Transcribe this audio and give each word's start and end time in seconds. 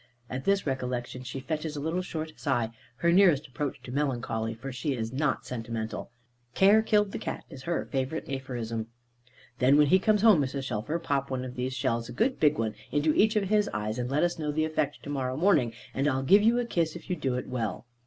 At 0.31 0.45
this 0.45 0.65
recollection, 0.65 1.21
she 1.21 1.39
fetches 1.39 1.75
a 1.75 1.79
little 1.79 2.01
short 2.01 2.33
sigh, 2.35 2.71
her 2.95 3.11
nearest 3.13 3.45
approach 3.47 3.83
to 3.83 3.91
melancholy, 3.91 4.55
for 4.55 4.71
she 4.71 4.95
is 4.95 5.13
not 5.13 5.45
sentimental. 5.45 6.09
"Care 6.55 6.81
killed 6.81 7.11
the 7.11 7.19
cat," 7.19 7.43
is 7.51 7.61
her 7.65 7.85
favourite 7.85 8.27
aphorism. 8.27 8.87
"Then 9.59 9.77
when 9.77 9.85
he 9.85 9.99
comes 9.99 10.23
home, 10.23 10.41
Mrs. 10.41 10.63
Shelfer, 10.63 10.97
pop 10.97 11.29
one 11.29 11.45
of 11.45 11.53
these 11.53 11.75
shells, 11.75 12.09
a 12.09 12.13
good 12.13 12.39
big 12.39 12.57
one, 12.57 12.73
into 12.91 13.13
each 13.13 13.35
of 13.35 13.49
his 13.49 13.69
eyes; 13.75 13.99
and 13.99 14.09
let 14.09 14.23
us 14.23 14.39
know 14.39 14.51
the 14.51 14.65
effect 14.65 15.03
to 15.03 15.09
morrow 15.11 15.37
morning, 15.37 15.71
and 15.93 16.07
I'll 16.07 16.23
give 16.23 16.41
you 16.41 16.57
a 16.57 16.65
kiss, 16.65 16.95
if 16.95 17.07
you 17.07 17.15
do 17.15 17.35
it 17.35 17.45
well." 17.47 17.85